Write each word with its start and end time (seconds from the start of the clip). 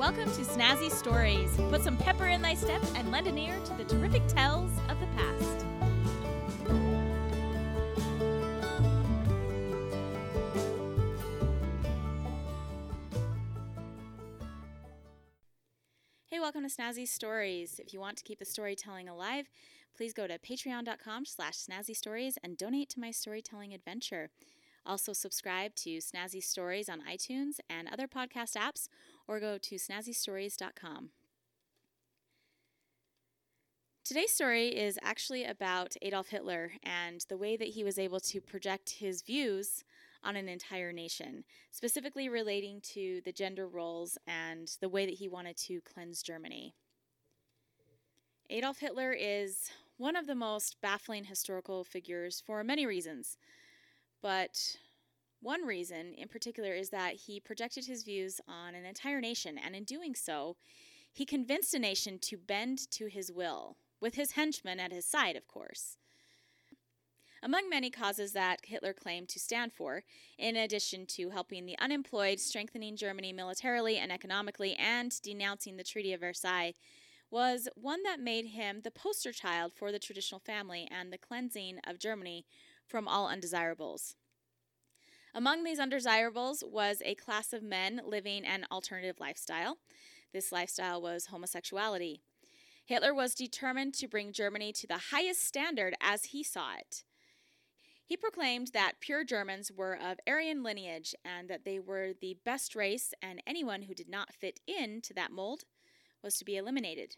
Welcome 0.00 0.32
to 0.32 0.40
Snazzy 0.40 0.90
Stories. 0.90 1.54
Put 1.68 1.82
some 1.82 1.98
pepper 1.98 2.28
in 2.28 2.40
thy 2.40 2.54
step 2.54 2.80
and 2.94 3.10
lend 3.10 3.26
an 3.26 3.36
ear 3.36 3.60
to 3.66 3.74
the 3.74 3.84
terrific 3.84 4.26
tales 4.28 4.70
of 4.88 4.98
the 4.98 5.06
past. 5.08 5.66
Hey, 16.24 16.40
welcome 16.40 16.66
to 16.66 16.74
Snazzy 16.74 17.06
Stories. 17.06 17.78
If 17.78 17.92
you 17.92 18.00
want 18.00 18.16
to 18.16 18.24
keep 18.24 18.38
the 18.38 18.46
storytelling 18.46 19.06
alive, 19.06 19.50
please 19.94 20.14
go 20.14 20.26
to 20.26 20.38
patreon.com 20.38 21.26
slash 21.26 21.56
snazzy 21.56 21.94
stories 21.94 22.38
and 22.42 22.56
donate 22.56 22.88
to 22.88 23.00
my 23.00 23.10
storytelling 23.10 23.74
adventure. 23.74 24.30
Also, 24.86 25.12
subscribe 25.12 25.74
to 25.74 25.98
Snazzy 25.98 26.42
Stories 26.42 26.88
on 26.88 27.02
iTunes 27.02 27.56
and 27.68 27.86
other 27.88 28.08
podcast 28.08 28.56
apps, 28.56 28.88
or 29.30 29.38
go 29.38 29.56
to 29.56 29.76
snazzystories.com. 29.76 31.10
Today's 34.04 34.32
story 34.32 34.76
is 34.76 34.98
actually 35.04 35.44
about 35.44 35.94
Adolf 36.02 36.30
Hitler 36.30 36.72
and 36.82 37.24
the 37.28 37.36
way 37.36 37.56
that 37.56 37.68
he 37.68 37.84
was 37.84 37.96
able 37.96 38.18
to 38.18 38.40
project 38.40 38.90
his 38.90 39.22
views 39.22 39.84
on 40.24 40.34
an 40.34 40.48
entire 40.48 40.92
nation, 40.92 41.44
specifically 41.70 42.28
relating 42.28 42.80
to 42.80 43.20
the 43.24 43.30
gender 43.30 43.68
roles 43.68 44.18
and 44.26 44.76
the 44.80 44.88
way 44.88 45.06
that 45.06 45.14
he 45.14 45.28
wanted 45.28 45.56
to 45.58 45.80
cleanse 45.82 46.24
Germany. 46.24 46.74
Adolf 48.50 48.80
Hitler 48.80 49.12
is 49.12 49.70
one 49.96 50.16
of 50.16 50.26
the 50.26 50.34
most 50.34 50.76
baffling 50.82 51.22
historical 51.22 51.84
figures 51.84 52.42
for 52.44 52.64
many 52.64 52.84
reasons. 52.84 53.38
But 54.22 54.76
one 55.40 55.66
reason 55.66 56.14
in 56.14 56.28
particular 56.28 56.72
is 56.72 56.90
that 56.90 57.14
he 57.14 57.40
projected 57.40 57.86
his 57.86 58.02
views 58.02 58.40
on 58.46 58.74
an 58.74 58.84
entire 58.84 59.20
nation, 59.20 59.58
and 59.58 59.74
in 59.74 59.84
doing 59.84 60.14
so, 60.14 60.56
he 61.12 61.24
convinced 61.24 61.74
a 61.74 61.78
nation 61.78 62.18
to 62.20 62.36
bend 62.36 62.90
to 62.92 63.06
his 63.06 63.32
will, 63.32 63.76
with 64.00 64.14
his 64.14 64.32
henchmen 64.32 64.78
at 64.78 64.92
his 64.92 65.04
side, 65.04 65.36
of 65.36 65.48
course. 65.48 65.96
Among 67.42 67.70
many 67.70 67.88
causes 67.88 68.32
that 68.32 68.60
Hitler 68.64 68.92
claimed 68.92 69.30
to 69.30 69.40
stand 69.40 69.72
for, 69.72 70.02
in 70.38 70.56
addition 70.56 71.06
to 71.06 71.30
helping 71.30 71.64
the 71.64 71.78
unemployed, 71.78 72.38
strengthening 72.38 72.96
Germany 72.96 73.32
militarily 73.32 73.96
and 73.96 74.12
economically, 74.12 74.74
and 74.74 75.20
denouncing 75.22 75.78
the 75.78 75.84
Treaty 75.84 76.12
of 76.12 76.20
Versailles, 76.20 76.74
was 77.30 77.66
one 77.74 78.02
that 78.02 78.20
made 78.20 78.46
him 78.46 78.82
the 78.82 78.90
poster 78.90 79.32
child 79.32 79.72
for 79.74 79.90
the 79.90 79.98
traditional 79.98 80.40
family 80.40 80.86
and 80.90 81.10
the 81.10 81.18
cleansing 81.18 81.78
of 81.86 81.98
Germany 81.98 82.44
from 82.86 83.08
all 83.08 83.28
undesirables. 83.28 84.16
Among 85.34 85.62
these 85.62 85.78
undesirables 85.78 86.64
was 86.66 87.02
a 87.04 87.14
class 87.14 87.52
of 87.52 87.62
men 87.62 88.00
living 88.04 88.44
an 88.44 88.66
alternative 88.70 89.20
lifestyle. 89.20 89.78
This 90.32 90.50
lifestyle 90.50 91.00
was 91.00 91.26
homosexuality. 91.26 92.20
Hitler 92.84 93.14
was 93.14 93.36
determined 93.36 93.94
to 93.94 94.08
bring 94.08 94.32
Germany 94.32 94.72
to 94.72 94.88
the 94.88 94.98
highest 95.12 95.44
standard 95.44 95.94
as 96.00 96.26
he 96.26 96.42
saw 96.42 96.74
it. 96.74 97.04
He 98.04 98.16
proclaimed 98.16 98.70
that 98.72 98.98
pure 98.98 99.22
Germans 99.22 99.70
were 99.70 99.94
of 99.94 100.18
Aryan 100.26 100.64
lineage 100.64 101.14
and 101.24 101.48
that 101.48 101.64
they 101.64 101.78
were 101.78 102.12
the 102.20 102.36
best 102.44 102.74
race, 102.74 103.14
and 103.22 103.40
anyone 103.46 103.82
who 103.82 103.94
did 103.94 104.08
not 104.08 104.34
fit 104.34 104.58
into 104.66 105.14
that 105.14 105.30
mold 105.30 105.62
was 106.24 106.36
to 106.38 106.44
be 106.44 106.56
eliminated. 106.56 107.14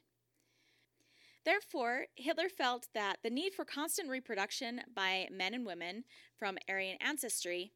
Therefore, 1.47 2.09
Hitler 2.15 2.51
felt 2.51 2.89
that 2.93 3.17
the 3.23 3.31
need 3.31 3.55
for 3.55 3.65
constant 3.65 4.11
reproduction 4.11 4.83
by 4.95 5.29
men 5.33 5.55
and 5.55 5.65
women 5.65 6.05
from 6.39 6.59
Aryan 6.69 6.99
ancestry 7.01 7.73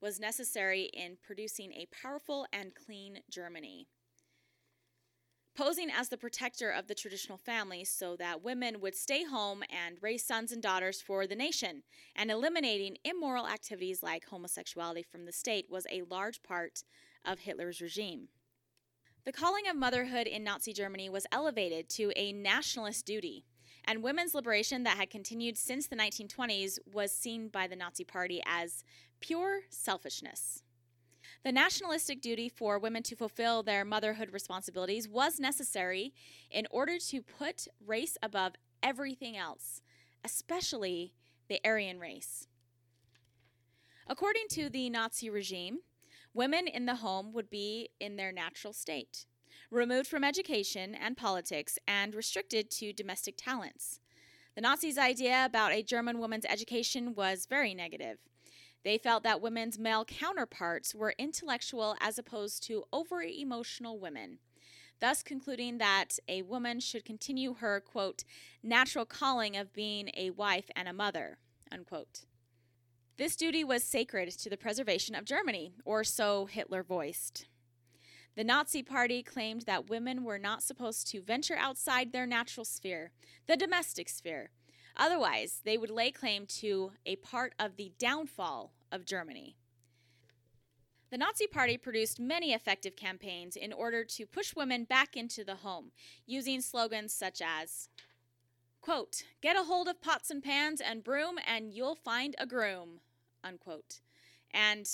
was 0.00 0.20
necessary 0.20 0.90
in 0.92 1.18
producing 1.22 1.72
a 1.72 1.88
powerful 1.90 2.46
and 2.52 2.74
clean 2.74 3.20
Germany. 3.30 3.86
Posing 5.56 5.90
as 5.90 6.08
the 6.08 6.16
protector 6.16 6.70
of 6.70 6.86
the 6.86 6.94
traditional 6.94 7.36
family 7.36 7.84
so 7.84 8.14
that 8.14 8.44
women 8.44 8.80
would 8.80 8.94
stay 8.94 9.24
home 9.24 9.64
and 9.68 9.96
raise 10.00 10.24
sons 10.24 10.52
and 10.52 10.62
daughters 10.62 11.02
for 11.02 11.26
the 11.26 11.34
nation, 11.34 11.82
and 12.14 12.30
eliminating 12.30 12.96
immoral 13.04 13.48
activities 13.48 14.02
like 14.02 14.26
homosexuality 14.26 15.02
from 15.02 15.24
the 15.24 15.32
state 15.32 15.66
was 15.68 15.84
a 15.90 16.02
large 16.02 16.44
part 16.44 16.84
of 17.24 17.40
Hitler's 17.40 17.80
regime. 17.80 18.28
The 19.24 19.32
calling 19.32 19.68
of 19.68 19.74
motherhood 19.76 20.28
in 20.28 20.44
Nazi 20.44 20.72
Germany 20.72 21.10
was 21.10 21.26
elevated 21.32 21.90
to 21.90 22.12
a 22.14 22.32
nationalist 22.32 23.04
duty, 23.04 23.44
and 23.88 24.02
women's 24.02 24.34
liberation 24.34 24.84
that 24.84 24.96
had 24.96 25.10
continued 25.10 25.58
since 25.58 25.88
the 25.88 25.96
1920s 25.96 26.78
was 26.92 27.10
seen 27.10 27.48
by 27.48 27.66
the 27.66 27.74
Nazi 27.74 28.04
Party 28.04 28.40
as 28.46 28.84
pure 29.18 29.62
selfishness. 29.70 30.62
The 31.44 31.50
nationalistic 31.50 32.20
duty 32.20 32.48
for 32.48 32.78
women 32.78 33.02
to 33.04 33.16
fulfill 33.16 33.64
their 33.64 33.84
motherhood 33.84 34.32
responsibilities 34.32 35.08
was 35.08 35.40
necessary 35.40 36.14
in 36.50 36.66
order 36.70 36.98
to 37.08 37.22
put 37.22 37.66
race 37.84 38.16
above 38.22 38.52
everything 38.82 39.36
else, 39.36 39.82
especially 40.24 41.14
the 41.48 41.60
Aryan 41.64 41.98
race. 41.98 42.46
According 44.06 44.44
to 44.50 44.70
the 44.70 44.88
Nazi 44.88 45.28
regime, 45.28 45.78
Women 46.34 46.68
in 46.68 46.86
the 46.86 46.96
home 46.96 47.32
would 47.32 47.50
be 47.50 47.88
in 47.98 48.16
their 48.16 48.32
natural 48.32 48.72
state, 48.72 49.26
removed 49.70 50.08
from 50.08 50.24
education 50.24 50.94
and 50.94 51.16
politics, 51.16 51.78
and 51.86 52.14
restricted 52.14 52.70
to 52.70 52.92
domestic 52.92 53.34
talents. 53.36 54.00
The 54.54 54.62
Nazis' 54.62 54.98
idea 54.98 55.44
about 55.44 55.72
a 55.72 55.82
German 55.82 56.18
woman's 56.18 56.46
education 56.46 57.14
was 57.14 57.46
very 57.46 57.74
negative. 57.74 58.18
They 58.84 58.98
felt 58.98 59.22
that 59.24 59.40
women's 59.40 59.78
male 59.78 60.04
counterparts 60.04 60.94
were 60.94 61.14
intellectual 61.18 61.96
as 62.00 62.18
opposed 62.18 62.62
to 62.64 62.84
over 62.92 63.22
emotional 63.22 63.98
women, 63.98 64.38
thus 65.00 65.22
concluding 65.22 65.78
that 65.78 66.18
a 66.28 66.42
woman 66.42 66.80
should 66.80 67.04
continue 67.04 67.54
her, 67.54 67.80
quote, 67.80 68.24
natural 68.62 69.04
calling 69.04 69.56
of 69.56 69.72
being 69.72 70.10
a 70.16 70.30
wife 70.30 70.70
and 70.74 70.88
a 70.88 70.92
mother, 70.92 71.38
unquote. 71.70 72.24
This 73.16 73.36
duty 73.36 73.64
was 73.64 73.82
sacred 73.82 74.30
to 74.30 74.48
the 74.48 74.56
preservation 74.56 75.14
of 75.14 75.24
Germany, 75.24 75.72
or 75.84 76.04
so 76.04 76.46
Hitler 76.46 76.82
voiced. 76.82 77.46
The 78.38 78.44
Nazi 78.44 78.84
Party 78.84 79.24
claimed 79.24 79.62
that 79.62 79.90
women 79.90 80.22
were 80.22 80.38
not 80.38 80.62
supposed 80.62 81.08
to 81.08 81.20
venture 81.20 81.56
outside 81.56 82.12
their 82.12 82.24
natural 82.24 82.64
sphere, 82.64 83.10
the 83.48 83.56
domestic 83.56 84.08
sphere. 84.08 84.50
Otherwise, 84.96 85.60
they 85.64 85.76
would 85.76 85.90
lay 85.90 86.12
claim 86.12 86.46
to 86.60 86.92
a 87.04 87.16
part 87.16 87.52
of 87.58 87.74
the 87.74 87.90
downfall 87.98 88.74
of 88.92 89.04
Germany. 89.04 89.56
The 91.10 91.18
Nazi 91.18 91.48
Party 91.48 91.76
produced 91.76 92.20
many 92.20 92.52
effective 92.52 92.94
campaigns 92.94 93.56
in 93.56 93.72
order 93.72 94.04
to 94.04 94.24
push 94.24 94.54
women 94.54 94.84
back 94.84 95.16
into 95.16 95.42
the 95.42 95.56
home, 95.56 95.90
using 96.24 96.60
slogans 96.60 97.12
such 97.12 97.42
as, 97.44 97.88
quote, 98.80 99.24
Get 99.42 99.56
a 99.56 99.64
hold 99.64 99.88
of 99.88 100.00
pots 100.00 100.30
and 100.30 100.44
pans 100.44 100.80
and 100.80 101.02
broom, 101.02 101.40
and 101.44 101.74
you'll 101.74 101.96
find 101.96 102.36
a 102.38 102.46
groom 102.46 103.00
unquote. 103.42 103.98
And, 104.52 104.88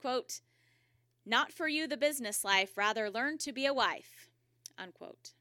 quote, 0.00 0.40
not 1.28 1.52
for 1.52 1.68
you 1.68 1.86
the 1.86 1.96
business 1.96 2.42
life, 2.44 2.76
rather 2.76 3.10
learn 3.10 3.38
to 3.38 3.52
be 3.52 3.66
a 3.66 3.74
wife, 3.74 4.28
unquote. 4.78 5.32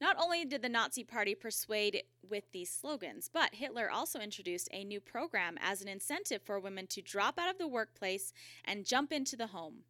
Not 0.00 0.16
only 0.20 0.44
did 0.44 0.60
the 0.60 0.68
Nazi 0.68 1.04
Party 1.04 1.34
persuade 1.34 2.02
with 2.28 2.50
these 2.52 2.70
slogans, 2.70 3.30
but 3.32 3.54
Hitler 3.54 3.88
also 3.90 4.18
introduced 4.18 4.68
a 4.72 4.84
new 4.84 5.00
program 5.00 5.56
as 5.60 5.80
an 5.80 5.88
incentive 5.88 6.42
for 6.42 6.58
women 6.58 6.88
to 6.88 7.00
drop 7.00 7.38
out 7.38 7.48
of 7.48 7.58
the 7.58 7.68
workplace 7.68 8.32
and 8.64 8.84
jump 8.84 9.12
into 9.12 9.36
the 9.36 9.46
home. 9.46 9.84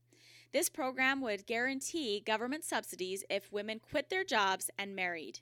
This 0.53 0.69
program 0.69 1.21
would 1.22 1.47
guarantee 1.47 2.21
government 2.25 2.65
subsidies 2.65 3.25
if 3.28 3.51
women 3.51 3.81
quit 3.81 4.11
their 4.11 4.22
jobs 4.22 4.71
and 4.78 4.95
married. 4.95 5.41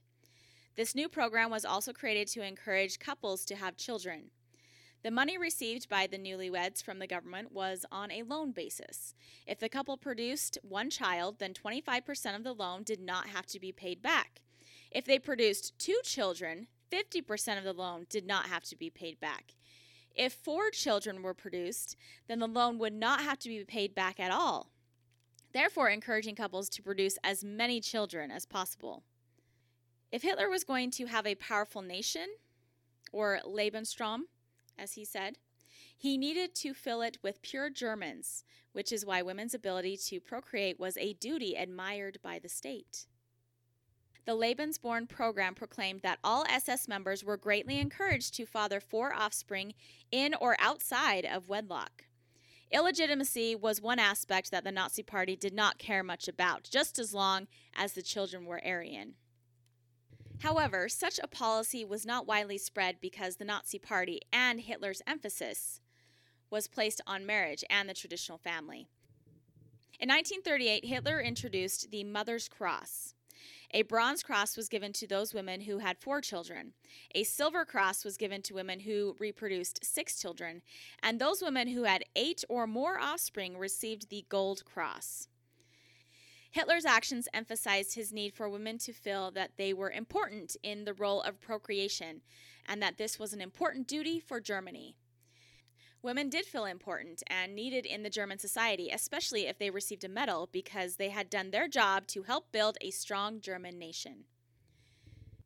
This 0.74 0.94
new 0.94 1.08
program 1.08 1.50
was 1.50 1.66
also 1.66 1.92
created 1.92 2.28
to 2.28 2.46
encourage 2.46 2.98
couples 2.98 3.44
to 3.46 3.56
have 3.56 3.76
children. 3.76 4.30
The 5.02 5.10
money 5.10 5.36
received 5.36 5.88
by 5.88 6.06
the 6.06 6.18
newlyweds 6.18 6.82
from 6.82 7.00
the 7.00 7.08
government 7.08 7.50
was 7.50 7.84
on 7.90 8.12
a 8.12 8.22
loan 8.22 8.52
basis. 8.52 9.14
If 9.46 9.58
the 9.58 9.68
couple 9.68 9.96
produced 9.96 10.58
one 10.62 10.90
child, 10.90 11.40
then 11.40 11.54
25% 11.54 12.36
of 12.36 12.44
the 12.44 12.52
loan 12.52 12.84
did 12.84 13.00
not 13.00 13.26
have 13.26 13.46
to 13.46 13.58
be 13.58 13.72
paid 13.72 14.00
back. 14.00 14.42
If 14.92 15.04
they 15.04 15.18
produced 15.18 15.76
two 15.78 15.98
children, 16.04 16.68
50% 16.92 17.58
of 17.58 17.64
the 17.64 17.72
loan 17.72 18.06
did 18.08 18.26
not 18.26 18.46
have 18.46 18.62
to 18.64 18.76
be 18.76 18.90
paid 18.90 19.18
back. 19.18 19.54
If 20.14 20.34
four 20.34 20.70
children 20.70 21.22
were 21.22 21.34
produced, 21.34 21.96
then 22.28 22.38
the 22.38 22.46
loan 22.46 22.78
would 22.78 22.92
not 22.92 23.22
have 23.22 23.38
to 23.40 23.48
be 23.48 23.64
paid 23.64 23.94
back 23.94 24.20
at 24.20 24.30
all, 24.30 24.70
therefore, 25.52 25.88
encouraging 25.88 26.36
couples 26.36 26.68
to 26.68 26.82
produce 26.82 27.18
as 27.24 27.42
many 27.42 27.80
children 27.80 28.30
as 28.30 28.46
possible. 28.46 29.02
If 30.12 30.22
Hitler 30.22 30.50
was 30.50 30.64
going 30.64 30.90
to 30.92 31.06
have 31.06 31.26
a 31.26 31.34
powerful 31.34 31.80
nation, 31.80 32.26
or 33.12 33.40
Lebensraum, 33.46 34.22
as 34.78 34.94
he 34.94 35.04
said. 35.04 35.38
He 35.96 36.18
needed 36.18 36.54
to 36.56 36.74
fill 36.74 37.02
it 37.02 37.18
with 37.22 37.42
pure 37.42 37.70
Germans, 37.70 38.44
which 38.72 38.92
is 38.92 39.06
why 39.06 39.22
women's 39.22 39.54
ability 39.54 39.96
to 40.08 40.20
procreate 40.20 40.80
was 40.80 40.96
a 40.96 41.12
duty 41.14 41.54
admired 41.54 42.18
by 42.22 42.38
the 42.38 42.48
state. 42.48 43.06
The 44.24 44.36
Lebensborn 44.36 45.08
program 45.08 45.54
proclaimed 45.54 46.02
that 46.02 46.20
all 46.22 46.44
SS 46.48 46.86
members 46.86 47.24
were 47.24 47.36
greatly 47.36 47.78
encouraged 47.80 48.34
to 48.34 48.46
father 48.46 48.78
four 48.78 49.12
offspring 49.12 49.74
in 50.12 50.34
or 50.40 50.56
outside 50.60 51.24
of 51.24 51.48
wedlock. 51.48 52.04
Illegitimacy 52.70 53.54
was 53.54 53.82
one 53.82 53.98
aspect 53.98 54.50
that 54.50 54.64
the 54.64 54.72
Nazi 54.72 55.02
Party 55.02 55.36
did 55.36 55.52
not 55.52 55.78
care 55.78 56.02
much 56.02 56.26
about, 56.26 56.68
just 56.70 56.98
as 56.98 57.12
long 57.12 57.46
as 57.76 57.92
the 57.92 58.02
children 58.02 58.46
were 58.46 58.64
Aryan. 58.64 59.14
However, 60.42 60.88
such 60.88 61.20
a 61.22 61.28
policy 61.28 61.84
was 61.84 62.04
not 62.04 62.26
widely 62.26 62.58
spread 62.58 62.96
because 63.00 63.36
the 63.36 63.44
Nazi 63.44 63.78
Party 63.78 64.20
and 64.32 64.60
Hitler's 64.60 65.00
emphasis 65.06 65.80
was 66.50 66.66
placed 66.66 67.00
on 67.06 67.24
marriage 67.24 67.62
and 67.70 67.88
the 67.88 67.94
traditional 67.94 68.38
family. 68.38 68.88
In 70.00 70.08
1938, 70.08 70.84
Hitler 70.84 71.20
introduced 71.20 71.92
the 71.92 72.02
Mother's 72.02 72.48
Cross. 72.48 73.14
A 73.70 73.82
bronze 73.82 74.24
cross 74.24 74.56
was 74.56 74.68
given 74.68 74.92
to 74.94 75.06
those 75.06 75.32
women 75.32 75.60
who 75.60 75.78
had 75.78 75.96
four 75.98 76.20
children. 76.20 76.72
A 77.14 77.22
silver 77.22 77.64
cross 77.64 78.04
was 78.04 78.16
given 78.16 78.42
to 78.42 78.54
women 78.54 78.80
who 78.80 79.14
reproduced 79.20 79.84
six 79.84 80.20
children. 80.20 80.62
And 81.04 81.20
those 81.20 81.40
women 81.40 81.68
who 81.68 81.84
had 81.84 82.04
eight 82.16 82.44
or 82.48 82.66
more 82.66 82.98
offspring 82.98 83.56
received 83.56 84.10
the 84.10 84.26
gold 84.28 84.64
cross. 84.64 85.28
Hitler's 86.52 86.84
actions 86.84 87.28
emphasized 87.32 87.94
his 87.94 88.12
need 88.12 88.34
for 88.34 88.46
women 88.46 88.76
to 88.78 88.92
feel 88.92 89.30
that 89.30 89.52
they 89.56 89.72
were 89.72 89.90
important 89.90 90.54
in 90.62 90.84
the 90.84 90.92
role 90.92 91.22
of 91.22 91.40
procreation 91.40 92.20
and 92.66 92.82
that 92.82 92.98
this 92.98 93.18
was 93.18 93.32
an 93.32 93.40
important 93.40 93.88
duty 93.88 94.20
for 94.20 94.38
Germany. 94.38 94.94
Women 96.02 96.28
did 96.28 96.44
feel 96.44 96.66
important 96.66 97.22
and 97.28 97.54
needed 97.54 97.86
in 97.86 98.02
the 98.02 98.10
German 98.10 98.38
society, 98.38 98.90
especially 98.92 99.46
if 99.46 99.58
they 99.58 99.70
received 99.70 100.04
a 100.04 100.10
medal 100.10 100.46
because 100.52 100.96
they 100.96 101.08
had 101.08 101.30
done 101.30 101.52
their 101.52 101.68
job 101.68 102.06
to 102.08 102.24
help 102.24 102.52
build 102.52 102.76
a 102.82 102.90
strong 102.90 103.40
German 103.40 103.78
nation. 103.78 104.24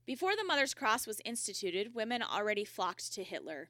Before 0.06 0.34
the 0.34 0.44
Mother's 0.44 0.74
Cross 0.74 1.06
was 1.06 1.20
instituted, 1.24 1.94
women 1.94 2.20
already 2.20 2.64
flocked 2.64 3.12
to 3.14 3.22
Hitler. 3.22 3.68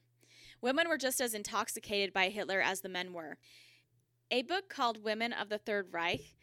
Women 0.63 0.89
were 0.89 0.97
just 0.97 1.21
as 1.21 1.35
intoxicated 1.35 2.15
by 2.15 2.31
Hitler 2.31 2.63
as 2.63 2.81
the 2.81 2.89
men 2.89 3.13
were. 3.13 3.37
A 4.31 4.43
book 4.43 4.71
called 4.71 5.05
Women 5.05 5.35
of 5.35 5.51
the 5.51 5.59
Third 5.59 5.89
Reich, 5.93 6.36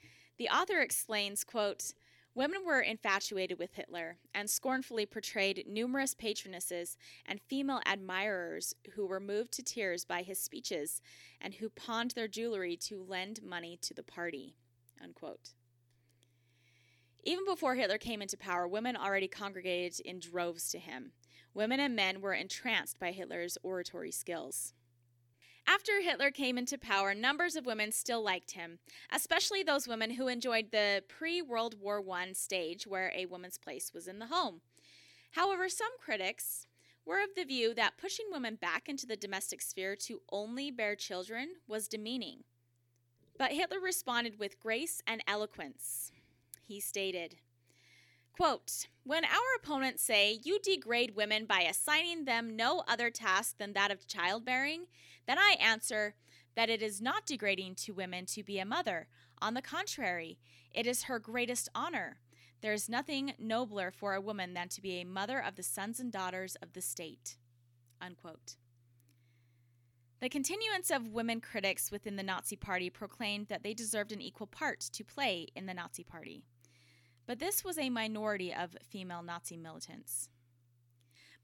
the 0.44 0.50
author 0.50 0.82
explains, 0.82 1.46
quote, 1.46 1.94
Women 2.36 2.66
were 2.66 2.82
infatuated 2.82 3.60
with 3.60 3.76
Hitler 3.76 4.18
and 4.36 4.50
scornfully 4.50 5.06
portrayed 5.06 5.64
numerous 5.70 6.14
patronesses 6.14 6.98
and 7.26 7.40
female 7.40 7.80
admirers 7.86 8.76
who 8.96 9.06
were 9.06 9.22
moved 9.22 9.54
to 9.54 9.64
tears 9.64 10.04
by 10.04 10.22
his 10.22 10.38
speeches 10.40 11.02
and 11.40 11.54
who 11.54 11.70
pawned 11.70 12.12
their 12.12 12.28
jewelry 12.28 12.76
to 12.76 13.02
lend 13.02 13.42
money 13.42 13.80
to 13.84 13.94
the 13.94 14.04
party. 14.04 14.58
Unquote. 15.02 15.52
Even 17.24 17.46
before 17.46 17.76
Hitler 17.76 17.98
came 17.98 18.22
into 18.22 18.36
power, 18.36 18.68
women 18.68 18.98
already 18.98 19.30
congregated 19.30 20.02
in 20.02 20.20
droves 20.20 20.70
to 20.72 20.78
him. 20.78 21.14
Women 21.54 21.80
and 21.80 21.96
men 21.96 22.20
were 22.20 22.34
entranced 22.34 23.00
by 23.00 23.14
Hitler's 23.14 23.58
oratory 23.64 24.12
skills. 24.12 24.74
After 25.66 26.02
Hitler 26.02 26.30
came 26.30 26.58
into 26.58 26.78
power, 26.78 27.16
numbers 27.16 27.56
of 27.56 27.66
women 27.66 27.92
still 27.92 28.22
liked 28.22 28.52
him, 28.52 28.80
especially 29.12 29.64
those 29.64 29.88
women 29.88 30.12
who 30.12 30.28
enjoyed 30.28 30.72
the 30.72 31.04
pre 31.08 31.42
World 31.42 31.80
War 31.80 32.04
I 32.12 32.34
stage 32.34 32.86
where 32.86 33.12
a 33.16 33.26
woman's 33.26 33.58
place 33.58 33.94
was 33.94 34.08
in 34.08 34.20
the 34.20 34.28
home. 34.28 34.62
However, 35.32 35.70
some 35.70 35.92
critics 36.00 36.68
were 37.06 37.22
of 37.22 37.36
the 37.36 37.44
view 37.44 37.74
that 37.74 37.98
pushing 37.98 38.26
women 38.32 38.56
back 38.56 38.88
into 38.88 39.06
the 39.06 39.16
domestic 39.16 39.62
sphere 39.62 39.96
to 39.96 40.22
only 40.32 40.70
bear 40.70 40.96
children 40.96 41.50
was 41.68 41.88
demeaning. 41.88 42.44
But 43.38 43.52
Hitler 43.52 43.80
responded 43.80 44.40
with 44.40 44.60
grace 44.60 45.02
and 45.08 45.24
eloquence. 45.28 46.12
He 46.66 46.80
stated, 46.80 47.38
Quote, 48.34 48.88
when 49.04 49.24
our 49.26 49.56
opponents 49.58 50.02
say 50.02 50.40
you 50.44 50.60
degrade 50.60 51.16
women 51.16 51.46
by 51.46 51.62
assigning 51.62 52.26
them 52.26 52.56
no 52.56 52.84
other 52.88 53.12
task 53.12 53.58
than 53.60 53.74
that 53.74 53.92
of 53.92 54.08
childbearing, 54.08 54.86
then 55.28 55.38
I 55.38 55.56
answer 55.62 56.16
that 56.56 56.70
it 56.70 56.82
is 56.82 57.00
not 57.00 57.28
degrading 57.28 57.76
to 57.76 57.94
women 57.94 58.26
to 58.28 58.44
be 58.44 58.58
a 58.58 58.66
mother. 58.66 59.08
On 59.40 59.54
the 59.54 59.62
contrary, 59.62 60.40
it 60.74 60.88
is 60.88 61.04
her 61.04 61.20
greatest 61.20 61.70
honor. 61.76 62.18
There 62.62 62.74
is 62.74 62.90
nothing 62.90 63.34
nobler 63.38 63.92
for 63.92 64.16
a 64.16 64.22
woman 64.22 64.56
than 64.56 64.70
to 64.70 64.82
be 64.82 65.00
a 65.00 65.06
mother 65.06 65.40
of 65.40 65.56
the 65.56 65.64
sons 65.64 66.00
and 66.00 66.12
daughters 66.12 66.56
of 66.56 66.74
the 66.74 66.82
state. 66.82 67.38
Unquote. 68.02 68.56
The 70.22 70.30
continuance 70.30 70.90
of 70.90 71.10
women 71.10 71.42
critics 71.42 71.92
within 71.92 72.16
the 72.16 72.24
Nazi 72.24 72.56
Party 72.56 72.90
proclaimed 72.90 73.48
that 73.50 73.62
they 73.62 73.74
deserved 73.74 74.12
an 74.12 74.22
equal 74.22 74.48
part 74.48 74.80
to 74.80 75.04
play 75.04 75.50
in 75.56 75.66
the 75.66 75.74
Nazi 75.74 76.04
Party. 76.04 76.46
But 77.26 77.40
this 77.40 77.64
was 77.64 77.78
a 77.78 77.90
minority 77.90 78.54
of 78.54 78.78
female 78.84 79.24
Nazi 79.24 79.58
militants. 79.58 80.30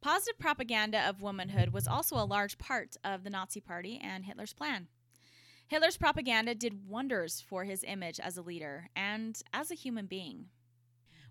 Positive 0.01 0.39
propaganda 0.39 1.07
of 1.07 1.21
womanhood 1.21 1.73
was 1.73 1.87
also 1.87 2.15
a 2.15 2.23
large 2.25 2.57
part 2.57 2.95
of 3.03 3.23
the 3.23 3.29
Nazi 3.29 3.59
Party 3.59 3.99
and 4.01 4.25
Hitler's 4.25 4.53
plan. 4.53 4.87
Hitler's 5.67 5.97
propaganda 5.97 6.55
did 6.55 6.87
wonders 6.87 7.41
for 7.41 7.63
his 7.63 7.83
image 7.83 8.19
as 8.19 8.37
a 8.37 8.41
leader 8.41 8.89
and 8.95 9.41
as 9.53 9.71
a 9.71 9.75
human 9.75 10.07
being. 10.07 10.45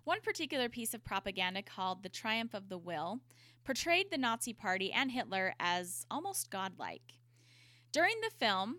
One 0.03 0.21
particular 0.21 0.69
piece 0.69 0.93
of 0.93 1.03
propaganda, 1.03 1.61
called 1.61 2.03
The 2.03 2.09
Triumph 2.09 2.53
of 2.53 2.69
the 2.69 2.77
Will, 2.77 3.19
portrayed 3.65 4.09
the 4.09 4.17
Nazi 4.17 4.53
Party 4.53 4.91
and 4.91 5.11
Hitler 5.11 5.53
as 5.59 6.05
almost 6.09 6.49
godlike. 6.49 7.19
During 7.91 8.15
the 8.21 8.31
film, 8.31 8.77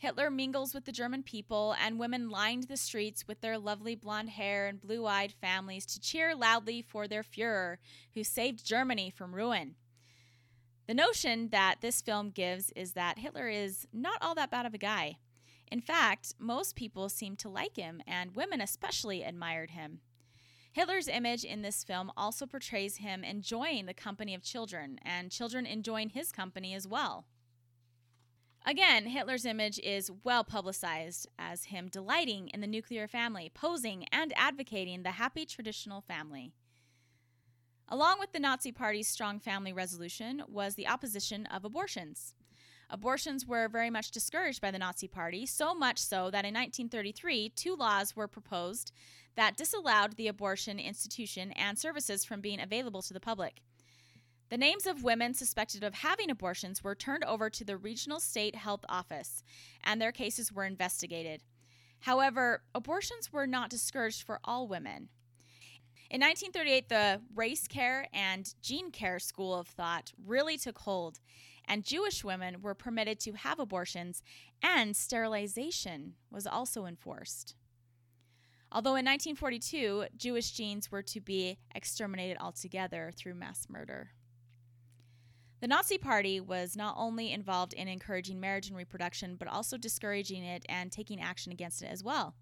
Hitler 0.00 0.30
mingles 0.30 0.72
with 0.72 0.86
the 0.86 0.92
German 0.92 1.22
people, 1.22 1.76
and 1.78 1.98
women 1.98 2.30
lined 2.30 2.64
the 2.64 2.78
streets 2.78 3.28
with 3.28 3.42
their 3.42 3.58
lovely 3.58 3.94
blonde 3.94 4.30
hair 4.30 4.66
and 4.66 4.80
blue 4.80 5.04
eyed 5.04 5.30
families 5.30 5.84
to 5.84 6.00
cheer 6.00 6.34
loudly 6.34 6.80
for 6.80 7.06
their 7.06 7.22
Fuhrer, 7.22 7.76
who 8.14 8.24
saved 8.24 8.64
Germany 8.64 9.10
from 9.10 9.34
ruin. 9.34 9.74
The 10.86 10.94
notion 10.94 11.50
that 11.50 11.82
this 11.82 12.00
film 12.00 12.30
gives 12.30 12.72
is 12.74 12.94
that 12.94 13.18
Hitler 13.18 13.50
is 13.50 13.86
not 13.92 14.16
all 14.22 14.34
that 14.36 14.50
bad 14.50 14.64
of 14.64 14.72
a 14.72 14.78
guy. 14.78 15.18
In 15.70 15.82
fact, 15.82 16.32
most 16.38 16.76
people 16.76 17.10
seem 17.10 17.36
to 17.36 17.50
like 17.50 17.76
him, 17.76 18.00
and 18.06 18.34
women 18.34 18.62
especially 18.62 19.22
admired 19.22 19.72
him. 19.72 20.00
Hitler's 20.72 21.08
image 21.08 21.44
in 21.44 21.60
this 21.60 21.84
film 21.84 22.10
also 22.16 22.46
portrays 22.46 22.96
him 22.96 23.22
enjoying 23.22 23.84
the 23.84 23.92
company 23.92 24.34
of 24.34 24.42
children, 24.42 24.98
and 25.02 25.30
children 25.30 25.66
enjoying 25.66 26.08
his 26.08 26.32
company 26.32 26.72
as 26.72 26.88
well. 26.88 27.26
Again, 28.66 29.06
Hitler's 29.06 29.46
image 29.46 29.78
is 29.78 30.10
well 30.22 30.44
publicized 30.44 31.26
as 31.38 31.64
him 31.64 31.88
delighting 31.88 32.48
in 32.48 32.60
the 32.60 32.66
nuclear 32.66 33.08
family, 33.08 33.50
posing 33.54 34.04
and 34.12 34.32
advocating 34.36 35.02
the 35.02 35.12
happy 35.12 35.46
traditional 35.46 36.02
family. 36.02 36.52
Along 37.88 38.20
with 38.20 38.32
the 38.32 38.38
Nazi 38.38 38.70
Party's 38.70 39.08
strong 39.08 39.40
family 39.40 39.72
resolution 39.72 40.42
was 40.46 40.74
the 40.74 40.86
opposition 40.86 41.46
of 41.46 41.64
abortions. 41.64 42.34
Abortions 42.88 43.46
were 43.46 43.68
very 43.68 43.88
much 43.88 44.10
discouraged 44.10 44.60
by 44.60 44.70
the 44.70 44.78
Nazi 44.78 45.08
Party, 45.08 45.46
so 45.46 45.74
much 45.74 45.98
so 45.98 46.30
that 46.30 46.44
in 46.44 46.54
1933, 46.54 47.50
two 47.50 47.74
laws 47.74 48.14
were 48.14 48.28
proposed 48.28 48.92
that 49.36 49.56
disallowed 49.56 50.16
the 50.16 50.28
abortion 50.28 50.78
institution 50.78 51.52
and 51.52 51.78
services 51.78 52.24
from 52.24 52.40
being 52.40 52.60
available 52.60 53.00
to 53.02 53.14
the 53.14 53.20
public. 53.20 53.62
The 54.50 54.58
names 54.58 54.84
of 54.84 55.04
women 55.04 55.32
suspected 55.32 55.84
of 55.84 55.94
having 55.94 56.28
abortions 56.28 56.82
were 56.82 56.96
turned 56.96 57.24
over 57.24 57.48
to 57.48 57.64
the 57.64 57.76
regional 57.76 58.18
state 58.18 58.56
health 58.56 58.84
office, 58.88 59.44
and 59.84 60.02
their 60.02 60.10
cases 60.10 60.52
were 60.52 60.64
investigated. 60.64 61.42
However, 62.00 62.64
abortions 62.74 63.32
were 63.32 63.46
not 63.46 63.70
discouraged 63.70 64.22
for 64.24 64.40
all 64.42 64.66
women. 64.66 65.08
In 66.10 66.20
1938, 66.20 66.88
the 66.88 67.20
race 67.32 67.68
care 67.68 68.08
and 68.12 68.52
gene 68.60 68.90
care 68.90 69.20
school 69.20 69.54
of 69.54 69.68
thought 69.68 70.12
really 70.26 70.58
took 70.58 70.78
hold, 70.78 71.20
and 71.64 71.84
Jewish 71.84 72.24
women 72.24 72.60
were 72.60 72.74
permitted 72.74 73.20
to 73.20 73.34
have 73.34 73.60
abortions, 73.60 74.20
and 74.60 74.96
sterilization 74.96 76.14
was 76.28 76.48
also 76.48 76.86
enforced. 76.86 77.54
Although 78.72 78.96
in 78.96 79.04
1942, 79.04 80.06
Jewish 80.16 80.50
genes 80.50 80.90
were 80.90 81.02
to 81.02 81.20
be 81.20 81.58
exterminated 81.72 82.36
altogether 82.40 83.12
through 83.16 83.34
mass 83.34 83.68
murder. 83.68 84.10
The 85.60 85.68
Nazi 85.68 85.98
Party 85.98 86.40
was 86.40 86.74
not 86.74 86.94
only 86.96 87.32
involved 87.32 87.74
in 87.74 87.86
encouraging 87.86 88.40
marriage 88.40 88.68
and 88.68 88.76
reproduction, 88.76 89.36
but 89.36 89.46
also 89.46 89.76
discouraging 89.76 90.42
it 90.42 90.64
and 90.70 90.90
taking 90.90 91.20
action 91.20 91.52
against 91.52 91.82
it 91.82 91.90
as 91.90 92.02
well. 92.02 92.34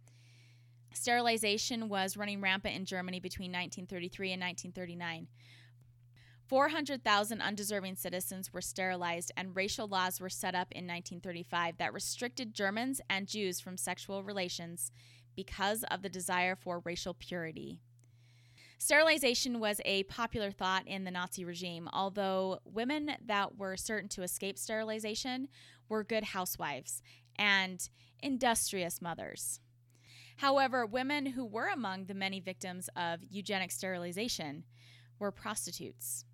Sterilization 0.94 1.88
was 1.88 2.16
running 2.16 2.40
rampant 2.40 2.76
in 2.76 2.84
Germany 2.84 3.18
between 3.18 3.50
1933 3.50 4.32
and 4.32 4.40
1939. 4.40 5.26
400,000 6.46 7.42
undeserving 7.42 7.96
citizens 7.96 8.52
were 8.52 8.62
sterilized, 8.62 9.32
and 9.36 9.54
racial 9.54 9.86
laws 9.86 10.20
were 10.20 10.30
set 10.30 10.54
up 10.54 10.68
in 10.70 10.86
1935 10.86 11.76
that 11.76 11.92
restricted 11.92 12.54
Germans 12.54 13.00
and 13.10 13.26
Jews 13.26 13.60
from 13.60 13.76
sexual 13.76 14.22
relations 14.22 14.92
because 15.36 15.84
of 15.90 16.02
the 16.02 16.08
desire 16.08 16.56
for 16.56 16.80
racial 16.84 17.14
purity. 17.14 17.80
Sterilization 18.78 19.58
was 19.58 19.80
a 19.84 20.04
popular 20.04 20.52
thought 20.52 20.86
in 20.86 21.02
the 21.02 21.10
Nazi 21.10 21.44
regime, 21.44 21.88
although 21.92 22.60
women 22.64 23.10
that 23.26 23.58
were 23.58 23.76
certain 23.76 24.08
to 24.10 24.22
escape 24.22 24.56
sterilization 24.56 25.48
were 25.88 26.04
good 26.04 26.22
housewives 26.22 27.02
and 27.36 27.88
industrious 28.20 29.02
mothers. 29.02 29.60
However, 30.36 30.86
women 30.86 31.26
who 31.26 31.44
were 31.44 31.66
among 31.66 32.04
the 32.04 32.14
many 32.14 32.38
victims 32.38 32.88
of 32.94 33.20
eugenic 33.28 33.72
sterilization 33.72 34.62
were 35.18 35.32
prostitutes. 35.32 36.24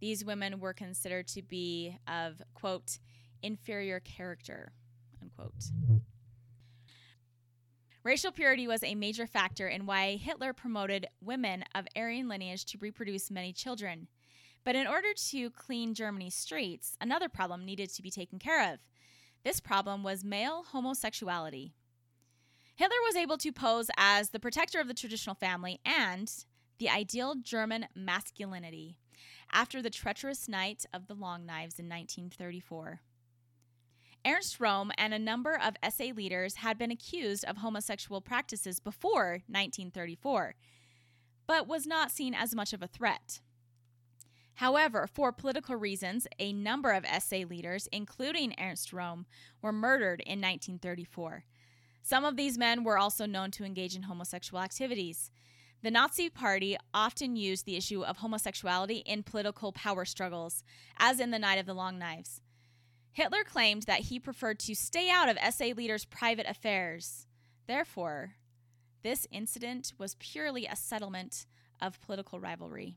These 0.00 0.24
women 0.24 0.58
were 0.58 0.72
considered 0.72 1.28
to 1.28 1.42
be 1.42 1.96
of, 2.08 2.42
quote, 2.54 2.98
inferior 3.42 4.00
character, 4.00 4.72
Unquote. 5.22 5.70
Racial 8.04 8.32
purity 8.32 8.66
was 8.66 8.82
a 8.82 8.96
major 8.96 9.28
factor 9.28 9.68
in 9.68 9.86
why 9.86 10.16
Hitler 10.16 10.52
promoted 10.52 11.06
women 11.20 11.64
of 11.72 11.86
Aryan 11.94 12.28
lineage 12.28 12.64
to 12.66 12.78
reproduce 12.78 13.30
many 13.30 13.52
children. 13.52 14.08
But 14.64 14.74
in 14.74 14.88
order 14.88 15.14
to 15.30 15.50
clean 15.50 15.94
Germany's 15.94 16.34
streets, 16.34 16.96
another 17.00 17.28
problem 17.28 17.64
needed 17.64 17.90
to 17.94 18.02
be 18.02 18.10
taken 18.10 18.40
care 18.40 18.72
of. 18.72 18.80
This 19.44 19.60
problem 19.60 20.02
was 20.02 20.24
male 20.24 20.64
homosexuality. 20.72 21.74
Hitler 22.74 22.96
was 23.06 23.14
able 23.14 23.38
to 23.38 23.52
pose 23.52 23.88
as 23.96 24.30
the 24.30 24.40
protector 24.40 24.80
of 24.80 24.88
the 24.88 24.94
traditional 24.94 25.36
family 25.36 25.78
and 25.84 26.32
the 26.78 26.88
ideal 26.88 27.36
German 27.40 27.86
masculinity 27.94 28.98
after 29.52 29.80
the 29.80 29.90
treacherous 29.90 30.48
night 30.48 30.86
of 30.92 31.06
the 31.06 31.14
Long 31.14 31.46
Knives 31.46 31.78
in 31.78 31.88
1934. 31.88 33.00
Ernst 34.24 34.60
Röhm 34.60 34.90
and 34.96 35.12
a 35.12 35.18
number 35.18 35.58
of 35.58 35.76
SA 35.92 36.12
leaders 36.14 36.56
had 36.56 36.78
been 36.78 36.92
accused 36.92 37.44
of 37.44 37.58
homosexual 37.58 38.20
practices 38.20 38.78
before 38.78 39.42
1934, 39.48 40.54
but 41.46 41.66
was 41.66 41.86
not 41.86 42.12
seen 42.12 42.32
as 42.32 42.54
much 42.54 42.72
of 42.72 42.82
a 42.82 42.86
threat. 42.86 43.40
However, 44.56 45.08
for 45.12 45.32
political 45.32 45.74
reasons, 45.74 46.28
a 46.38 46.52
number 46.52 46.92
of 46.92 47.06
SA 47.20 47.38
leaders, 47.48 47.88
including 47.90 48.54
Ernst 48.60 48.92
Röhm, 48.92 49.24
were 49.60 49.72
murdered 49.72 50.20
in 50.20 50.40
1934. 50.40 51.44
Some 52.02 52.24
of 52.24 52.36
these 52.36 52.58
men 52.58 52.84
were 52.84 52.98
also 52.98 53.26
known 53.26 53.50
to 53.52 53.64
engage 53.64 53.96
in 53.96 54.02
homosexual 54.02 54.62
activities. 54.62 55.30
The 55.82 55.90
Nazi 55.90 56.28
Party 56.28 56.76
often 56.94 57.34
used 57.34 57.66
the 57.66 57.76
issue 57.76 58.04
of 58.04 58.18
homosexuality 58.18 58.98
in 58.98 59.24
political 59.24 59.72
power 59.72 60.04
struggles, 60.04 60.62
as 60.96 61.18
in 61.18 61.32
the 61.32 61.40
Night 61.40 61.58
of 61.58 61.66
the 61.66 61.74
Long 61.74 61.98
Knives. 61.98 62.40
Hitler 63.12 63.44
claimed 63.44 63.82
that 63.82 64.00
he 64.00 64.18
preferred 64.18 64.58
to 64.60 64.74
stay 64.74 65.10
out 65.10 65.28
of 65.28 65.54
SA 65.54 65.66
leaders' 65.76 66.06
private 66.06 66.46
affairs. 66.48 67.26
Therefore, 67.66 68.34
this 69.02 69.26
incident 69.30 69.92
was 69.98 70.16
purely 70.18 70.66
a 70.66 70.76
settlement 70.76 71.46
of 71.80 72.00
political 72.00 72.40
rivalry. 72.40 72.96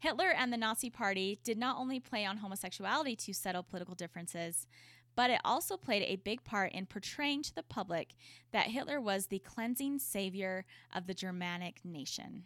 Hitler 0.00 0.30
and 0.36 0.52
the 0.52 0.56
Nazi 0.56 0.90
Party 0.90 1.38
did 1.44 1.56
not 1.56 1.78
only 1.78 2.00
play 2.00 2.26
on 2.26 2.38
homosexuality 2.38 3.14
to 3.16 3.32
settle 3.32 3.62
political 3.62 3.94
differences, 3.94 4.66
but 5.14 5.30
it 5.30 5.40
also 5.44 5.76
played 5.76 6.02
a 6.02 6.16
big 6.16 6.42
part 6.42 6.72
in 6.72 6.86
portraying 6.86 7.42
to 7.42 7.54
the 7.54 7.62
public 7.62 8.14
that 8.50 8.68
Hitler 8.68 9.00
was 9.00 9.26
the 9.26 9.38
cleansing 9.38 10.00
savior 10.00 10.64
of 10.92 11.06
the 11.06 11.14
Germanic 11.14 11.84
nation. 11.84 12.44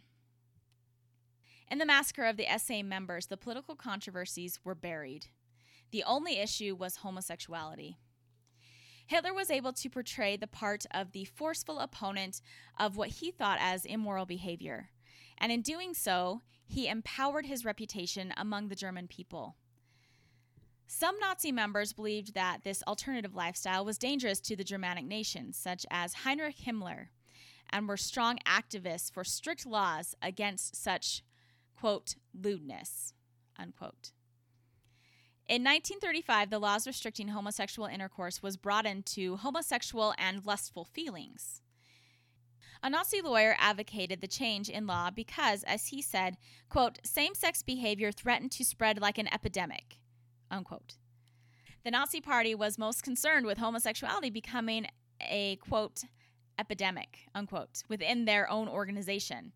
In 1.71 1.79
the 1.79 1.85
massacre 1.85 2.25
of 2.25 2.37
the 2.37 2.45
SA 2.57 2.83
members, 2.83 3.25
the 3.25 3.37
political 3.37 3.75
controversies 3.75 4.59
were 4.63 4.75
buried. 4.75 5.27
The 5.91 6.03
only 6.03 6.37
issue 6.37 6.75
was 6.75 6.97
homosexuality. 6.97 7.97
Hitler 9.07 9.33
was 9.33 9.49
able 9.49 9.71
to 9.71 9.89
portray 9.89 10.35
the 10.35 10.47
part 10.47 10.85
of 10.91 11.13
the 11.13 11.25
forceful 11.25 11.79
opponent 11.79 12.41
of 12.77 12.97
what 12.97 13.09
he 13.09 13.31
thought 13.31 13.57
as 13.61 13.85
immoral 13.85 14.25
behavior. 14.25 14.89
And 15.37 15.51
in 15.51 15.61
doing 15.61 15.93
so, 15.93 16.41
he 16.65 16.89
empowered 16.89 17.45
his 17.45 17.63
reputation 17.63 18.33
among 18.35 18.67
the 18.67 18.75
German 18.75 19.07
people. 19.07 19.55
Some 20.87 21.19
Nazi 21.19 21.51
members 21.51 21.93
believed 21.93 22.33
that 22.33 22.63
this 22.63 22.83
alternative 22.83 23.35
lifestyle 23.35 23.85
was 23.85 23.97
dangerous 23.97 24.39
to 24.41 24.55
the 24.55 24.63
Germanic 24.63 25.05
nations, 25.05 25.57
such 25.57 25.85
as 25.89 26.13
Heinrich 26.13 26.57
Himmler, 26.65 27.07
and 27.69 27.87
were 27.87 27.97
strong 27.97 28.39
activists 28.45 29.11
for 29.11 29.23
strict 29.23 29.65
laws 29.65 30.15
against 30.21 30.75
such, 30.75 31.23
quote, 31.77 32.15
lewdness, 32.33 33.13
unquote. 33.57 34.11
In 35.47 35.63
1935, 35.63 36.49
the 36.49 36.59
laws 36.59 36.85
restricting 36.85 37.29
homosexual 37.29 37.87
intercourse 37.87 38.43
was 38.43 38.57
broadened 38.57 39.05
to 39.07 39.37
homosexual 39.37 40.13
and 40.17 40.45
lustful 40.45 40.83
feelings. 40.83 41.61
A 42.83 42.89
Nazi 42.89 43.21
lawyer 43.21 43.55
advocated 43.57 44.19
the 44.19 44.27
change 44.27 44.69
in 44.69 44.85
law 44.85 45.09
because, 45.09 45.63
as 45.63 45.87
he 45.87 46.01
said, 46.01 46.35
quote, 46.69 46.99
same-sex 47.05 47.63
behavior 47.63 48.11
threatened 48.11 48.51
to 48.51 48.65
spread 48.65 48.99
like 48.99 49.17
an 49.17 49.33
epidemic, 49.33 49.99
unquote. 50.51 50.95
The 51.85 51.91
Nazi 51.91 52.19
Party 52.19 52.53
was 52.53 52.77
most 52.77 53.01
concerned 53.01 53.45
with 53.45 53.57
homosexuality 53.57 54.29
becoming 54.29 54.87
a, 55.21 55.55
quote, 55.55 56.03
epidemic, 56.59 57.19
unquote, 57.33 57.83
within 57.87 58.25
their 58.25 58.49
own 58.49 58.67
organization. 58.67 59.53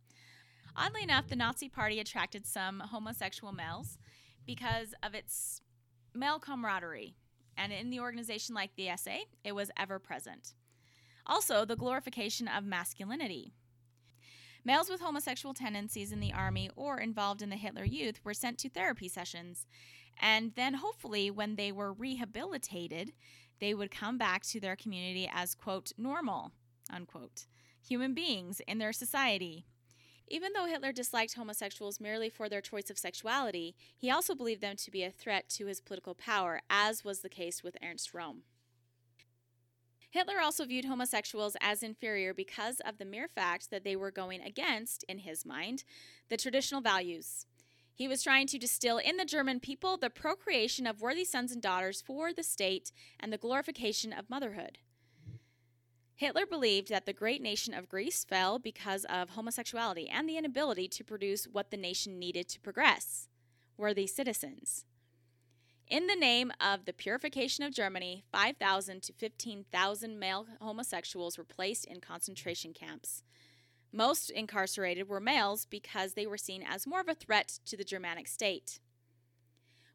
Oddly 0.73 1.03
enough, 1.03 1.27
the 1.27 1.35
Nazi 1.35 1.67
Party 1.67 1.99
attracted 1.99 2.45
some 2.45 2.79
homosexual 2.79 3.51
males 3.51 3.97
because 4.45 4.93
of 5.03 5.13
its 5.13 5.61
male 6.13 6.39
camaraderie, 6.39 7.15
and 7.57 7.71
in 7.71 7.89
the 7.89 7.99
organization 7.99 8.55
like 8.55 8.75
the 8.75 8.89
SA, 8.95 9.17
it 9.43 9.53
was 9.53 9.71
ever 9.77 9.99
present. 9.99 10.53
Also, 11.25 11.65
the 11.65 11.75
glorification 11.75 12.47
of 12.47 12.63
masculinity. 12.63 13.53
Males 14.63 14.89
with 14.89 15.01
homosexual 15.01 15.53
tendencies 15.53 16.11
in 16.11 16.19
the 16.19 16.33
army 16.33 16.69
or 16.75 16.99
involved 16.99 17.41
in 17.41 17.49
the 17.49 17.55
Hitler 17.55 17.85
Youth 17.85 18.19
were 18.23 18.33
sent 18.33 18.57
to 18.59 18.69
therapy 18.69 19.07
sessions, 19.07 19.65
and 20.19 20.53
then 20.55 20.75
hopefully, 20.75 21.31
when 21.31 21.55
they 21.55 21.71
were 21.71 21.93
rehabilitated, 21.93 23.11
they 23.59 23.73
would 23.73 23.91
come 23.91 24.17
back 24.17 24.43
to 24.43 24.59
their 24.59 24.75
community 24.75 25.29
as, 25.33 25.55
quote, 25.55 25.91
normal, 25.97 26.51
unquote, 26.91 27.45
human 27.87 28.13
beings 28.13 28.61
in 28.67 28.77
their 28.77 28.93
society. 28.93 29.65
Even 30.31 30.53
though 30.53 30.65
Hitler 30.65 30.93
disliked 30.93 31.33
homosexuals 31.33 31.99
merely 31.99 32.29
for 32.29 32.47
their 32.47 32.61
choice 32.61 32.89
of 32.89 32.97
sexuality, 32.97 33.75
he 33.97 34.09
also 34.09 34.33
believed 34.33 34.61
them 34.61 34.77
to 34.77 34.89
be 34.89 35.03
a 35.03 35.11
threat 35.11 35.49
to 35.49 35.65
his 35.65 35.81
political 35.81 36.15
power, 36.15 36.61
as 36.69 37.03
was 37.03 37.19
the 37.19 37.27
case 37.27 37.61
with 37.61 37.75
Ernst 37.83 38.13
Röhm. 38.13 38.37
Hitler 40.09 40.39
also 40.41 40.65
viewed 40.65 40.85
homosexuals 40.85 41.57
as 41.59 41.83
inferior 41.83 42.33
because 42.33 42.79
of 42.85 42.97
the 42.97 43.03
mere 43.03 43.27
fact 43.27 43.71
that 43.71 43.83
they 43.83 43.97
were 43.97 44.09
going 44.09 44.41
against, 44.41 45.03
in 45.03 45.19
his 45.19 45.45
mind, 45.45 45.83
the 46.29 46.37
traditional 46.37 46.79
values. 46.79 47.45
He 47.93 48.07
was 48.07 48.23
trying 48.23 48.47
to 48.47 48.57
distill 48.57 48.99
in 48.99 49.17
the 49.17 49.25
German 49.25 49.59
people 49.59 49.97
the 49.97 50.09
procreation 50.09 50.87
of 50.87 51.01
worthy 51.01 51.25
sons 51.25 51.51
and 51.51 51.61
daughters 51.61 52.01
for 52.01 52.31
the 52.31 52.41
state 52.41 52.93
and 53.19 53.33
the 53.33 53.37
glorification 53.37 54.13
of 54.13 54.29
motherhood. 54.29 54.77
Hitler 56.21 56.45
believed 56.45 56.89
that 56.89 57.07
the 57.07 57.13
great 57.13 57.41
nation 57.41 57.73
of 57.73 57.89
Greece 57.89 58.23
fell 58.23 58.59
because 58.59 59.05
of 59.05 59.31
homosexuality 59.31 60.07
and 60.07 60.29
the 60.29 60.37
inability 60.37 60.87
to 60.89 61.03
produce 61.03 61.45
what 61.45 61.71
the 61.71 61.77
nation 61.77 62.19
needed 62.19 62.47
to 62.49 62.59
progress 62.59 63.27
worthy 63.75 64.05
citizens. 64.05 64.85
In 65.87 66.05
the 66.05 66.15
name 66.15 66.51
of 66.61 66.85
the 66.85 66.93
purification 66.93 67.65
of 67.65 67.73
Germany, 67.73 68.23
5,000 68.31 69.01
to 69.01 69.13
15,000 69.13 70.19
male 70.19 70.45
homosexuals 70.61 71.39
were 71.39 71.43
placed 71.43 71.85
in 71.85 71.99
concentration 71.99 72.71
camps. 72.71 73.23
Most 73.91 74.29
incarcerated 74.29 75.09
were 75.09 75.19
males 75.19 75.65
because 75.65 76.13
they 76.13 76.27
were 76.27 76.37
seen 76.37 76.61
as 76.61 76.85
more 76.85 76.99
of 76.99 77.09
a 77.09 77.15
threat 77.15 77.57
to 77.65 77.75
the 77.75 77.83
Germanic 77.83 78.27
state. 78.27 78.79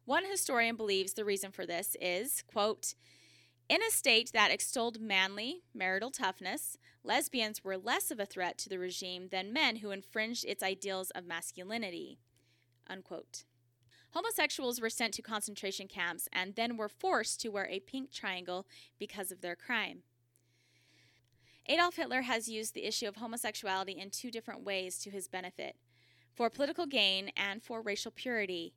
One 0.03 0.29
historian 0.29 0.75
believes 0.75 1.13
the 1.13 1.23
reason 1.23 1.53
for 1.53 1.65
this 1.65 1.95
is, 2.01 2.43
quote, 2.51 2.95
in 3.69 3.83
a 3.83 3.91
state 3.91 4.31
that 4.33 4.51
extolled 4.51 5.01
manly 5.01 5.63
marital 5.73 6.11
toughness, 6.11 6.77
lesbians 7.03 7.63
were 7.63 7.77
less 7.77 8.11
of 8.11 8.19
a 8.19 8.25
threat 8.25 8.57
to 8.59 8.69
the 8.69 8.79
regime 8.79 9.27
than 9.29 9.51
men 9.51 9.77
who 9.77 9.91
infringed 9.91 10.45
its 10.45 10.63
ideals 10.63 11.11
of 11.11 11.25
masculinity. 11.25 12.19
Unquote. 12.89 13.43
Homosexuals 14.11 14.79
were 14.79 14.89
sent 14.89 15.13
to 15.15 15.21
concentration 15.21 15.87
camps 15.87 16.29
and 16.31 16.55
then 16.55 16.77
were 16.77 16.89
forced 16.89 17.41
to 17.41 17.49
wear 17.49 17.67
a 17.67 17.81
pink 17.81 18.11
triangle 18.11 18.65
because 18.97 19.31
of 19.31 19.41
their 19.41 19.55
crime. 19.55 20.03
Adolf 21.67 21.97
Hitler 21.97 22.21
has 22.21 22.47
used 22.47 22.73
the 22.73 22.85
issue 22.85 23.07
of 23.07 23.17
homosexuality 23.17 23.91
in 23.91 24.09
two 24.09 24.31
different 24.31 24.63
ways 24.63 24.97
to 24.99 25.09
his 25.09 25.27
benefit 25.27 25.75
for 26.33 26.49
political 26.49 26.85
gain 26.85 27.31
and 27.35 27.61
for 27.61 27.81
racial 27.81 28.11
purity. 28.11 28.73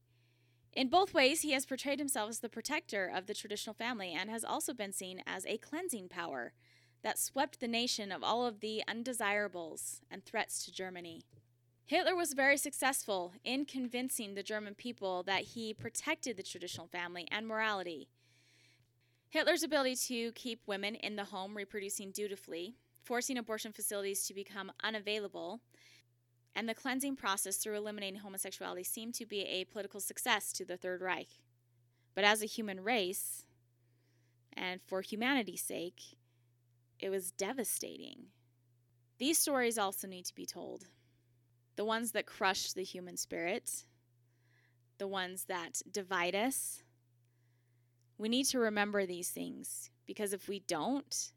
In 0.72 0.88
both 0.88 1.12
ways, 1.12 1.42
he 1.42 1.52
has 1.52 1.66
portrayed 1.66 1.98
himself 1.98 2.30
as 2.30 2.38
the 2.38 2.48
protector 2.48 3.10
of 3.12 3.26
the 3.26 3.34
traditional 3.34 3.74
family 3.74 4.12
and 4.12 4.30
has 4.30 4.44
also 4.44 4.72
been 4.72 4.92
seen 4.92 5.22
as 5.26 5.44
a 5.46 5.58
cleansing 5.58 6.08
power 6.08 6.52
that 7.02 7.18
swept 7.18 7.60
the 7.60 7.68
nation 7.68 8.12
of 8.12 8.22
all 8.22 8.46
of 8.46 8.60
the 8.60 8.82
undesirables 8.86 10.00
and 10.10 10.24
threats 10.24 10.64
to 10.64 10.72
Germany. 10.72 11.22
Hitler 11.86 12.14
was 12.14 12.34
very 12.34 12.56
successful 12.56 13.32
in 13.42 13.64
convincing 13.64 14.34
the 14.34 14.44
German 14.44 14.74
people 14.74 15.24
that 15.24 15.42
he 15.42 15.74
protected 15.74 16.36
the 16.36 16.42
traditional 16.42 16.86
family 16.86 17.26
and 17.32 17.48
morality. 17.48 18.08
Hitler's 19.28 19.64
ability 19.64 19.96
to 19.96 20.32
keep 20.32 20.60
women 20.66 20.94
in 20.94 21.16
the 21.16 21.24
home 21.24 21.56
reproducing 21.56 22.12
dutifully, 22.12 22.76
forcing 23.02 23.38
abortion 23.38 23.72
facilities 23.72 24.24
to 24.26 24.34
become 24.34 24.70
unavailable, 24.84 25.60
and 26.54 26.68
the 26.68 26.74
cleansing 26.74 27.16
process 27.16 27.56
through 27.56 27.76
eliminating 27.76 28.20
homosexuality 28.20 28.84
seemed 28.84 29.14
to 29.14 29.26
be 29.26 29.42
a 29.42 29.64
political 29.64 30.00
success 30.00 30.52
to 30.52 30.64
the 30.64 30.76
Third 30.76 31.00
Reich. 31.00 31.28
But 32.14 32.24
as 32.24 32.42
a 32.42 32.46
human 32.46 32.82
race, 32.82 33.44
and 34.52 34.80
for 34.86 35.00
humanity's 35.00 35.62
sake, 35.62 36.18
it 36.98 37.08
was 37.08 37.30
devastating. 37.30 38.26
These 39.18 39.38
stories 39.38 39.78
also 39.78 40.06
need 40.08 40.24
to 40.26 40.34
be 40.34 40.46
told. 40.46 40.86
The 41.76 41.84
ones 41.84 42.12
that 42.12 42.26
crush 42.26 42.72
the 42.72 42.82
human 42.82 43.16
spirit, 43.16 43.84
the 44.98 45.08
ones 45.08 45.44
that 45.44 45.80
divide 45.90 46.34
us. 46.34 46.82
We 48.18 48.28
need 48.28 48.44
to 48.46 48.58
remember 48.58 49.06
these 49.06 49.30
things 49.30 49.90
Because 50.10 50.32
if 50.32 50.48
we 50.48 50.58
don't, 50.66 51.32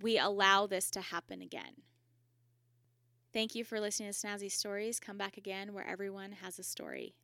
we 0.00 0.16
allow 0.16 0.68
this 0.68 0.92
to 0.92 1.00
happen 1.00 1.42
again. 1.42 1.82
Thank 3.32 3.54
you 3.54 3.64
for 3.64 3.80
listening 3.80 4.12
to 4.12 4.18
Snazzy 4.18 4.50
Stories. 4.50 4.98
Come 4.98 5.16
back 5.16 5.36
again 5.36 5.72
where 5.72 5.86
everyone 5.86 6.32
has 6.32 6.58
a 6.58 6.64
story. 6.64 7.14